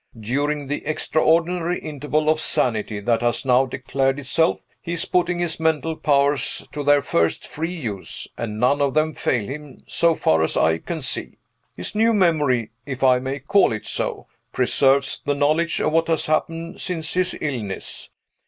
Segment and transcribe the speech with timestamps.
[0.19, 5.59] During the extraordinary interval of sanity that has now declared itself, he is putting his
[5.59, 10.41] mental powers to their first free use; and none of them fail him, so far
[10.41, 11.37] as I can see.
[11.75, 16.25] His new memory (if I may call it so) preserves the knowledge of what has
[16.25, 18.09] happened since his illness.